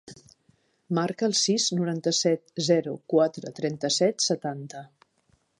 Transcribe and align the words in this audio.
Marca 0.99 1.27
el 1.27 1.35
sis, 1.41 1.67
noranta-set, 1.81 2.49
zero, 2.71 2.97
quatre, 3.15 3.55
trenta-set, 3.61 4.29
setanta. 4.31 4.87